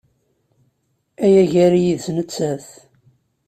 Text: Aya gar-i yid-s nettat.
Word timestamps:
Aya 1.25 1.43
gar-i 1.51 1.81
yid-s 1.85 2.05
nettat. 2.15 2.65